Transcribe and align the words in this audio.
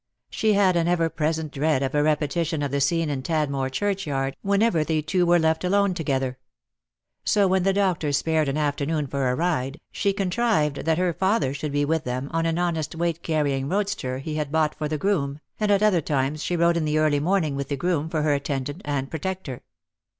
She 0.31 0.53
had 0.53 0.75
an 0.75 0.87
ever 0.87 1.09
present 1.11 1.51
dread 1.51 1.83
of 1.83 1.93
a 1.93 2.01
repetition 2.01 2.63
of 2.63 2.71
the 2.71 2.81
scene 2.81 3.07
in 3.11 3.21
Tadmor 3.21 3.69
churchyard 3.69 4.35
whenever 4.41 4.83
they 4.83 5.03
two 5.03 5.27
were 5.27 5.37
left 5.37 5.63
alone 5.63 5.93
together. 5.93 6.39
So 7.23 7.47
when 7.47 7.61
the 7.61 7.71
doctor 7.71 8.11
spared 8.11 8.49
an 8.49 8.57
afternoon 8.57 9.05
for 9.05 9.29
a 9.29 9.35
ride, 9.35 9.79
she 9.91 10.11
contrived 10.11 10.85
that 10.85 10.97
her 10.97 11.13
father 11.13 11.53
should 11.53 11.71
be 11.71 11.85
with 11.85 12.03
them 12.03 12.31
on 12.33 12.47
an 12.47 12.57
honest 12.57 12.95
weight 12.95 13.21
carrying 13.21 13.69
roadster 13.69 14.17
he 14.17 14.37
had 14.37 14.51
bought 14.51 14.73
for 14.73 14.87
the 14.87 14.97
groom, 14.97 15.39
and 15.59 15.69
at 15.69 15.83
other 15.83 16.01
times 16.01 16.43
she 16.43 16.57
rode 16.57 16.77
in 16.77 16.85
the 16.85 16.97
early 16.97 17.19
morning 17.19 17.55
with 17.55 17.67
the 17.67 17.77
groom 17.77 18.09
for 18.09 18.23
her 18.23 18.33
attendant 18.33 18.81
and 18.85 19.11
protector. 19.11 19.61